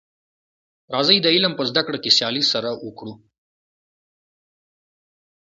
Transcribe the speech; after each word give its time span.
راځی 0.93 1.17
د 1.21 1.27
علم 1.35 1.53
په 1.59 1.63
زده 1.69 1.81
کړه 1.87 1.97
کي 2.03 2.09
سیالي 2.17 2.43
سره 2.51 2.69
وکړو. 2.85 3.13